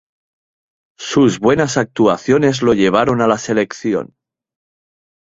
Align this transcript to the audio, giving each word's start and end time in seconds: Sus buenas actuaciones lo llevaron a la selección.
Sus 0.97 1.37
buenas 1.39 1.77
actuaciones 1.77 2.63
lo 2.63 2.73
llevaron 2.73 3.21
a 3.21 3.27
la 3.27 3.37
selección. 3.37 4.15